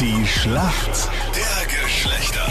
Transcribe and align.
Die 0.00 0.26
Schlacht 0.26 1.10
der 1.36 1.66
Geschlechter. 1.84 2.46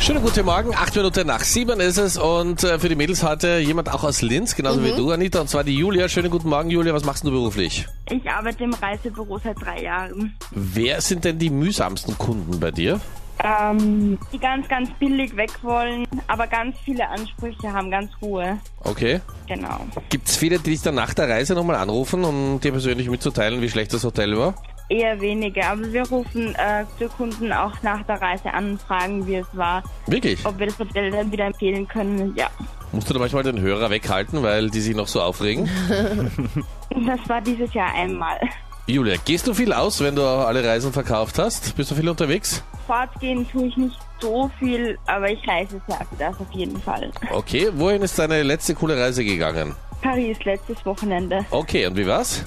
Schönen 0.00 0.20
guten 0.20 0.44
Morgen, 0.44 0.74
acht 0.74 0.96
Minuten 0.96 1.24
nach 1.24 1.42
sieben 1.42 1.78
ist 1.78 1.98
es 1.98 2.18
und 2.18 2.64
äh, 2.64 2.80
für 2.80 2.88
die 2.88 2.96
Mädels 2.96 3.22
heute 3.22 3.58
jemand 3.58 3.94
auch 3.94 4.02
aus 4.02 4.22
Linz, 4.22 4.56
genauso 4.56 4.82
wie 4.82 4.90
du, 4.90 5.12
Anita, 5.12 5.40
und 5.40 5.48
zwar 5.48 5.62
die 5.62 5.76
Julia. 5.76 6.08
Schönen 6.08 6.30
guten 6.30 6.48
Morgen, 6.48 6.70
Julia, 6.70 6.92
was 6.92 7.04
machst 7.04 7.22
du 7.22 7.30
beruflich? 7.30 7.86
Ich 8.10 8.28
arbeite 8.28 8.64
im 8.64 8.74
Reisebüro 8.74 9.38
seit 9.38 9.62
drei 9.62 9.82
Jahren. 9.84 10.34
Wer 10.50 11.00
sind 11.00 11.24
denn 11.24 11.38
die 11.38 11.50
mühsamsten 11.50 12.18
Kunden 12.18 12.58
bei 12.58 12.72
dir? 12.72 13.00
Ähm, 13.44 14.18
die 14.32 14.38
ganz, 14.38 14.66
ganz 14.66 14.90
billig 14.98 15.36
weg 15.36 15.50
wollen, 15.62 16.08
aber 16.26 16.48
ganz 16.48 16.74
viele 16.84 17.08
Ansprüche 17.08 17.72
haben, 17.72 17.88
ganz 17.92 18.10
Ruhe. 18.20 18.58
Okay. 18.80 19.20
Genau. 19.46 19.86
Gibt's 20.08 20.36
viele, 20.36 20.58
die 20.58 20.70
dich 20.70 20.82
dann 20.82 20.96
nach 20.96 21.14
der 21.14 21.28
Reise 21.28 21.54
nochmal 21.54 21.76
anrufen, 21.76 22.24
um 22.24 22.58
dir 22.58 22.72
persönlich 22.72 23.08
mitzuteilen, 23.08 23.62
wie 23.62 23.70
schlecht 23.70 23.92
das 23.92 24.02
Hotel 24.02 24.36
war? 24.36 24.54
Eher 24.88 25.20
wenige, 25.20 25.64
aber 25.66 25.92
wir 25.92 26.06
rufen 26.08 26.54
äh, 26.56 26.84
für 26.98 27.08
Kunden 27.08 27.52
auch 27.52 27.72
nach 27.82 28.02
der 28.02 28.20
Reise 28.20 28.52
an 28.52 28.72
und 28.72 28.82
fragen, 28.82 29.26
wie 29.26 29.36
es 29.36 29.46
war, 29.52 29.82
Wirklich? 30.06 30.44
ob 30.44 30.58
wir 30.58 30.66
das 30.66 30.78
Hotel 30.78 31.10
dann 31.10 31.32
wieder 31.32 31.46
empfehlen 31.46 31.88
können. 31.88 32.34
Ja, 32.36 32.48
Musst 32.92 33.08
du 33.10 33.14
da 33.14 33.18
manchmal 33.20 33.42
den 33.42 33.60
Hörer 33.60 33.90
weghalten, 33.90 34.42
weil 34.42 34.70
die 34.70 34.80
sich 34.80 34.94
noch 34.94 35.08
so 35.08 35.20
aufregen? 35.20 35.68
das 36.90 37.28
war 37.28 37.40
dieses 37.40 37.72
Jahr 37.74 37.92
einmal. 37.94 38.38
Julia, 38.86 39.16
gehst 39.24 39.46
du 39.46 39.54
viel 39.54 39.72
aus, 39.72 40.00
wenn 40.02 40.14
du 40.14 40.22
alle 40.22 40.62
Reisen 40.62 40.92
verkauft 40.92 41.38
hast? 41.38 41.74
Bist 41.76 41.90
du 41.90 41.94
viel 41.94 42.08
unterwegs? 42.08 42.62
Fortgehen 42.86 43.48
tue 43.50 43.66
ich 43.68 43.76
nicht 43.78 43.96
so 44.20 44.50
viel, 44.58 44.98
aber 45.06 45.30
ich 45.30 45.40
reise 45.48 45.80
sehr 45.88 45.96
viel, 45.96 46.18
das 46.18 46.38
auf 46.38 46.52
jeden 46.52 46.80
Fall. 46.82 47.10
Okay, 47.32 47.68
wohin 47.74 48.02
ist 48.02 48.18
deine 48.18 48.42
letzte 48.42 48.74
coole 48.74 48.96
Reise 49.00 49.24
gegangen? 49.24 49.74
Paris 50.02 50.36
letztes 50.44 50.84
Wochenende. 50.84 51.46
Okay, 51.50 51.86
und 51.86 51.96
wie 51.96 52.06
war's? 52.06 52.44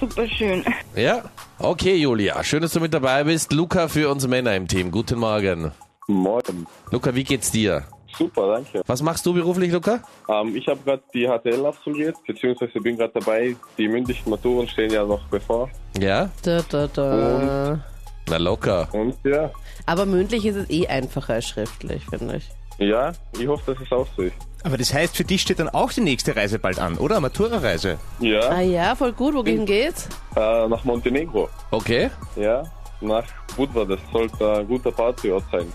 Super 0.00 0.28
schön. 0.28 0.64
Ja? 0.94 1.22
Okay, 1.58 1.96
Julia, 1.96 2.42
schön, 2.44 2.60
dass 2.62 2.72
du 2.72 2.80
mit 2.80 2.92
dabei 2.92 3.24
bist. 3.24 3.52
Luca 3.52 3.88
für 3.88 4.10
uns 4.10 4.26
Männer 4.26 4.54
im 4.54 4.68
Team. 4.68 4.90
Guten 4.90 5.18
Morgen. 5.18 5.72
Morgen. 6.06 6.66
Luca, 6.90 7.14
wie 7.14 7.24
geht's 7.24 7.50
dir? 7.50 7.84
Super, 8.16 8.54
danke. 8.54 8.82
Was 8.86 9.02
machst 9.02 9.26
du 9.26 9.34
beruflich, 9.34 9.72
Luca? 9.72 10.00
Ähm, 10.28 10.54
ich 10.56 10.66
habe 10.68 10.80
gerade 10.84 11.02
die 11.12 11.26
HTL 11.26 11.66
absolviert, 11.66 12.16
beziehungsweise 12.26 12.80
bin 12.80 12.96
gerade 12.96 13.12
dabei. 13.14 13.56
Die 13.76 13.88
mündlichen 13.88 14.30
Maturen 14.30 14.68
stehen 14.68 14.90
ja 14.90 15.04
noch 15.04 15.26
bevor. 15.28 15.68
Ja? 15.98 16.30
Da, 16.42 16.62
da, 16.68 16.86
da. 16.88 17.80
Na 18.28 18.36
locker. 18.38 18.88
Und 18.92 19.14
ja, 19.24 19.50
Aber 19.86 20.04
mündlich 20.06 20.44
ist 20.46 20.56
es 20.56 20.70
eh 20.70 20.86
einfacher 20.88 21.34
als 21.34 21.46
schriftlich, 21.48 22.02
finde 22.08 22.36
ich. 22.36 22.50
ja, 22.78 23.12
ich 23.38 23.46
hoffe, 23.46 23.72
dass 23.74 23.82
es 23.84 23.92
auch 23.92 24.06
so 24.16 24.22
ist. 24.22 24.34
Aber 24.64 24.76
das 24.78 24.92
heißt, 24.92 25.16
für 25.16 25.24
dich 25.24 25.42
steht 25.42 25.58
dann 25.60 25.68
auch 25.68 25.92
die 25.92 26.00
nächste 26.00 26.34
Reise 26.34 26.58
bald 26.58 26.78
an, 26.80 26.98
oder? 26.98 27.20
Matura-Reise. 27.20 27.98
Ah 28.20 28.24
Ja, 28.24 28.60
ja, 28.60 28.94
voll 28.96 29.12
gut. 29.12 29.34
Wohin 29.34 29.64
geht's? 29.64 30.08
äh, 30.34 30.66
nach 30.68 30.82
Montenegro. 30.84 31.48
Okay. 31.70 32.10
Ja, 32.34 32.62
nach 33.00 33.24
Budva. 33.56 33.84
Das 33.84 34.00
sollte 34.12 34.52
ein 34.58 34.66
guter 34.66 34.90
Partyort 34.90 35.44
sein. 35.52 35.72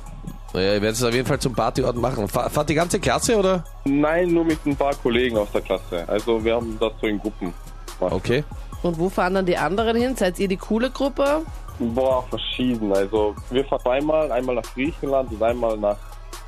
Naja, 0.54 0.74
ihr 0.74 0.82
werdet 0.82 0.98
es 0.98 1.04
auf 1.04 1.14
jeden 1.14 1.26
Fall 1.26 1.40
zum 1.40 1.54
Partyort 1.56 1.96
machen. 1.96 2.28
Fa- 2.28 2.50
Fahrt 2.50 2.70
die 2.70 2.74
ganze 2.74 3.00
Klasse, 3.00 3.38
oder? 3.38 3.64
Nein, 3.86 4.34
nur 4.34 4.44
mit 4.44 4.66
ein 4.66 4.76
paar 4.76 4.94
Kollegen 4.96 5.38
aus 5.38 5.48
der 5.54 5.62
Klasse. 5.62 6.04
Also 6.10 6.44
wir 6.44 6.56
haben 6.56 6.78
das 6.78 6.92
so 7.00 7.08
in 7.08 7.18
Gruppen 7.20 7.54
gemacht. 7.98 8.14
Okay. 8.14 8.44
Und 8.84 9.00
wo 9.00 9.08
fahren 9.10 9.36
dann 9.36 9.46
die 9.46 9.56
anderen 9.56 9.96
hin? 9.96 10.16
Seid 10.18 10.38
ihr 10.40 10.50
die 10.50 10.58
coole 10.58 10.90
Gruppe? 10.90 11.44
Boah, 11.80 12.26
verschieden. 12.30 12.92
Also 12.92 13.34
wir 13.50 13.64
fahren 13.64 13.80
zweimal, 13.84 14.30
einmal 14.34 14.56
nach 14.56 14.74
Griechenland 14.74 15.32
und 15.32 15.42
einmal 15.42 15.78
nach 15.78 15.96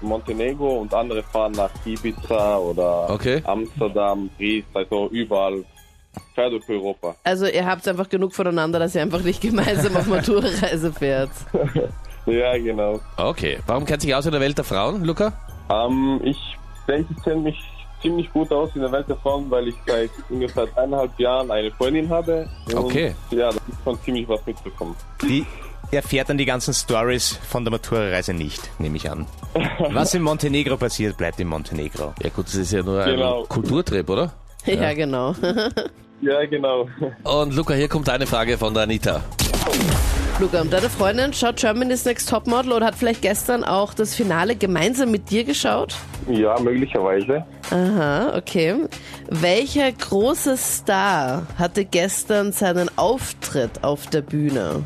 Montenegro 0.04 0.80
und 0.80 0.94
andere 0.94 1.24
fahren 1.24 1.54
nach 1.54 1.72
Ibiza 1.86 2.58
oder 2.58 3.10
Okay. 3.10 3.42
Amsterdam, 3.46 4.30
Paris, 4.38 4.64
also 4.74 5.08
überall. 5.10 5.64
Quer 6.36 6.52
durch 6.52 6.70
Europa. 6.70 7.16
Also 7.24 7.48
ihr 7.48 7.66
habt 7.66 7.88
einfach 7.88 8.08
genug 8.08 8.36
voneinander, 8.36 8.78
dass 8.78 8.94
ihr 8.94 9.02
einfach 9.02 9.22
nicht 9.24 9.42
gemeinsam 9.42 9.96
auf 9.98 10.06
Matura-Reise 10.06 10.92
fährt. 10.94 11.32
Ja, 12.26 12.58
genau. 12.58 13.02
Okay. 13.18 13.60
Warum 13.68 13.84
kennt 13.84 14.02
sich 14.02 14.16
aus 14.16 14.26
in 14.26 14.32
der 14.32 14.40
Welt 14.40 14.58
der 14.58 14.64
Frauen, 14.64 15.04
Luca? 15.04 15.34
Ähm, 15.70 16.22
ich 16.24 16.38
denke, 16.88 17.14
ich 17.18 17.22
kenne 17.22 17.42
mich 17.42 17.60
ziemlich 18.02 18.32
gut 18.32 18.50
aus 18.50 18.70
in 18.76 18.82
der 18.82 18.94
Welt 18.94 19.10
der 19.10 19.18
Frauen, 19.18 19.52
weil 19.52 19.68
ich 19.68 19.76
seit 19.86 20.10
ungefähr 20.30 20.68
eineinhalb 20.78 21.20
Jahren 21.20 21.52
eine 21.52 21.70
Freundin 21.72 22.10
habe. 22.10 22.48
Und 22.68 22.76
Okay. 22.78 23.14
Ja, 23.32 23.50
da 23.50 23.58
ist 23.58 23.84
schon 23.84 24.00
ziemlich 24.04 24.26
was 24.30 24.40
mitbekommen. 24.46 24.96
Die 25.22 25.46
erfährt 25.96 26.30
dann 26.30 26.38
die 26.38 26.46
ganzen 26.46 26.74
Stories 26.74 27.40
von 27.50 27.64
der 27.64 27.72
Matura-Reise 27.72 28.34
nicht, 28.34 28.62
nehme 28.80 28.98
ich 28.98 29.10
an. 29.10 29.26
Was 29.92 30.14
in 30.14 30.22
Montenegro 30.22 30.78
passiert, 30.78 31.18
bleibt 31.18 31.40
in 31.40 31.48
Montenegro. 31.48 32.14
Ja 32.22 32.30
gut, 32.30 32.48
das 32.48 32.56
ist 32.56 32.72
ja 32.72 32.84
nur 32.84 33.02
ein 33.04 33.12
Genau. 33.16 33.44
Kulturtrip, 33.44 34.10
oder? 34.10 34.34
Ja, 34.66 34.94
genau. 34.94 35.36
Ja, 36.22 36.46
genau. 36.46 36.88
Und 37.26 37.54
Luca, 37.54 37.74
hier 37.74 37.90
kommt 37.90 38.08
eine 38.08 38.26
Frage 38.26 38.58
von 38.58 38.74
der 38.74 38.84
Anita. 38.84 39.22
Luca, 40.40 40.62
und 40.62 40.72
deine 40.72 40.90
Freundin 40.90 41.34
schaut 41.34 41.58
Germany's 41.58 42.06
Next 42.06 42.30
Topmodel 42.30 42.72
oder 42.72 42.86
hat 42.86 42.96
vielleicht 42.96 43.22
gestern 43.22 43.66
auch 43.66 43.94
das 43.94 44.16
Finale 44.16 44.56
gemeinsam 44.56 45.12
mit 45.12 45.30
dir 45.30 45.44
geschaut? 45.44 45.96
Ja, 46.30 46.58
möglicherweise. 46.62 47.46
Aha, 47.72 48.38
okay. 48.38 48.76
Welcher 49.30 49.92
große 49.92 50.56
Star 50.56 51.46
hatte 51.60 51.84
gestern 51.84 52.54
seinen 52.54 52.90
Auftritt 52.98 53.84
auf 53.84 54.08
der 54.08 54.22
Bühne? 54.22 54.84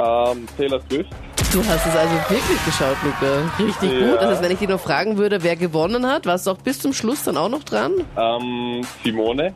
Ähm, 0.00 0.46
Taylor 0.56 0.80
Swift. 0.88 1.10
Du 1.52 1.64
hast 1.64 1.86
es 1.86 1.96
also 1.96 2.14
wirklich 2.28 2.64
geschaut, 2.64 2.96
Luca. 3.02 3.50
Richtig 3.58 3.90
Ja. 3.92 4.06
gut. 4.10 4.20
Das 4.20 4.30
heißt, 4.32 4.42
wenn 4.42 4.52
ich 4.52 4.58
dich 4.58 4.68
noch 4.68 4.80
fragen 4.80 5.16
würde, 5.16 5.42
wer 5.42 5.56
gewonnen 5.56 6.06
hat, 6.06 6.26
warst 6.26 6.46
du 6.46 6.50
auch 6.52 6.58
bis 6.58 6.78
zum 6.78 6.92
Schluss 6.92 7.24
dann 7.24 7.36
auch 7.36 7.48
noch 7.48 7.62
dran? 7.64 7.92
Ähm, 8.16 8.82
Simone. 9.02 9.54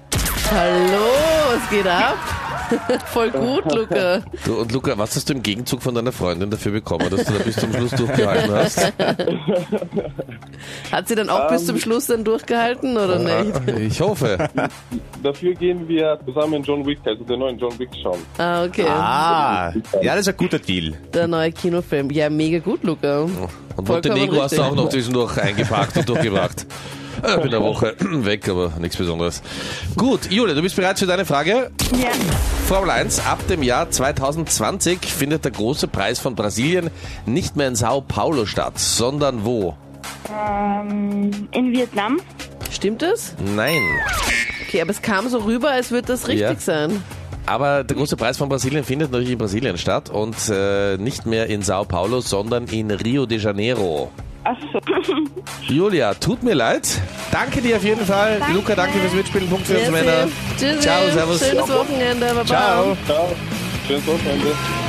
Hallo, 0.51 1.05
was 1.55 1.71
geht 1.71 1.87
ab? 1.87 2.17
Voll 3.07 3.31
gut, 3.31 3.65
Luca. 3.75 4.23
Du, 4.45 4.61
und 4.61 4.73
Luca, 4.73 4.97
was 4.99 5.17
hast 5.17 5.29
du 5.29 5.35
im 5.35 5.43
Gegenzug 5.43 5.83
von 5.83 5.95
deiner 5.95 6.13
Freundin 6.13 6.51
dafür 6.51 6.73
bekommen, 6.73 7.09
dass 7.11 7.25
du 7.25 7.33
da 7.33 7.39
bis 7.45 7.57
zum 7.57 7.73
Schluss 7.73 7.91
durchgehalten 7.93 8.53
hast? 8.53 8.93
Hat 10.93 11.09
sie 11.09 11.15
dann 11.15 11.31
auch 11.31 11.49
bis 11.49 11.63
Ähm. 11.63 11.67
zum 11.67 11.79
Schluss 11.79 12.07
dann 12.07 12.25
durchgehalten 12.25 12.97
oder 12.97 13.19
nicht? 13.19 13.53
Ich 13.79 14.01
hoffe. 14.01 14.39
Dafür 15.23 15.55
gehen 15.55 15.87
wir 15.89 16.19
zusammen 16.25 16.63
John 16.63 16.85
Wick, 16.87 16.99
also 17.05 17.25
den 17.25 17.39
neuen 17.41 17.59
John 17.59 17.79
Wick 17.79 17.91
schauen. 18.03 18.19
Ah, 18.39 18.65
okay. 18.65 18.87
Ah, 18.89 19.73
ja, 20.03 20.13
das 20.15 20.21
ist 20.23 20.29
ein 20.29 20.37
guter 20.37 20.59
Deal. 20.59 20.95
Der 21.15 21.27
neue 21.29 21.53
Kinofilm. 21.53 22.11
Ja, 22.11 22.29
mega 22.31 22.59
gut, 22.59 22.83
Luca. 22.85 23.21
Und 23.77 23.89
Montenegro 23.89 24.43
hast 24.43 24.57
du 24.59 24.63
auch 24.63 24.75
noch 24.75 24.89
zwischendurch 24.89 25.39
eingepackt 25.39 25.97
und 25.97 26.09
durchgebracht. 26.09 26.67
Äh, 27.23 27.37
bin 27.39 27.55
eine 27.55 27.63
Woche 27.63 27.95
weg, 28.01 28.49
aber 28.49 28.73
nichts 28.79 28.97
Besonderes. 28.97 29.43
Gut, 29.97 30.31
Julia, 30.31 30.55
du 30.55 30.63
bist 30.63 30.77
bereit 30.77 30.99
für 30.99 31.07
deine 31.07 31.25
Frage? 31.27 31.71
Ja, 32.01 32.11
Formel 32.67 32.91
1, 32.91 33.27
ab 33.27 33.39
dem 33.49 33.63
Jahr 33.63 33.91
2020 33.91 34.99
findet 35.01 35.45
der 35.45 35.53
große 35.53 35.89
Preis 35.89 36.19
von 36.19 36.35
Brasilien 36.35 36.91
nicht 37.27 37.57
mehr 37.57 37.69
in 37.69 37.77
Sao 37.77 38.01
Paulo 38.01 38.47
statt, 38.47 38.79
sondern 38.79 39.45
wo? 39.45 39.77
ähm, 40.33 41.49
in 41.53 41.73
Vietnam. 41.73 42.21
Stimmt 42.71 43.03
das? 43.03 43.35
Nein. 43.55 43.81
Okay, 44.67 44.81
aber 44.81 44.91
es 44.91 45.03
kam 45.03 45.29
so 45.29 45.39
rüber, 45.39 45.71
als 45.71 45.91
würde 45.91 46.09
das 46.09 46.27
richtig 46.29 46.41
Ja. 46.49 46.57
sein. 46.57 47.03
Aber 47.45 47.83
der 47.85 47.97
große 47.97 48.17
Preis 48.17 48.39
von 48.39 48.49
Brasilien 48.49 48.85
findet 48.85 49.11
natürlich 49.11 49.33
in 49.33 49.39
Brasilien 49.39 49.77
statt 49.77 50.11
und 50.11 50.37
äh, 50.49 50.97
nicht 50.97 51.27
mehr 51.27 51.49
in 51.49 51.63
Sao 51.63 51.85
Paulo, 51.85 52.21
sondern 52.21 52.67
in 52.69 52.91
Rio 52.91 53.27
de 53.27 53.39
Janeiro. 53.39 54.11
Ach 54.45 54.57
so. 54.73 54.81
Julia, 55.73 56.15
tut 56.15 56.43
mir 56.43 56.55
leid. 56.55 57.01
Danke 57.31 57.61
dir 57.61 57.77
auf 57.77 57.85
jeden 57.85 58.05
Fall. 58.05 58.39
Danke. 58.41 58.55
Luca, 58.55 58.75
danke 58.75 58.99
fürs 58.99 59.13
Mitspielen. 59.13 59.49
Punkt 59.49 59.67
für 59.67 59.79
uns. 59.79 59.91
Männer. 59.91 60.29
Tschüss. 60.59 60.81
Ciao, 60.81 61.09
servus. 61.11 61.49
Schönes 61.49 61.69
Wochenende. 61.69 62.27
Baba. 62.27 62.45
Ciao. 62.47 62.97
Ciao. 63.07 63.37
Schönes 63.87 64.07
Wochenende. 64.07 64.82